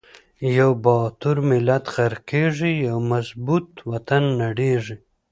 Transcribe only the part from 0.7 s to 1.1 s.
با